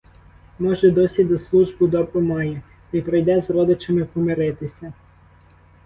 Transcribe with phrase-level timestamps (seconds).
[0.59, 2.61] Може, досі де службу добру має,
[2.91, 4.93] то й прийде з родичами помиритися.